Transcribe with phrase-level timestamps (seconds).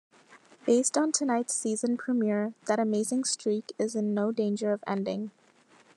[0.65, 5.29] Based on tonight's season premiere, that amazing streak is in no danger of ending.